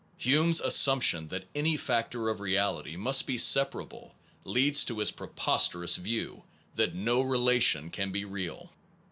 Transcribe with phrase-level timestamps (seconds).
[0.17, 5.11] Hume s as sumption that any factor of reality must be separable, leads to his
[5.11, 6.41] preposterous view,
[6.73, 8.71] that no relation can be real.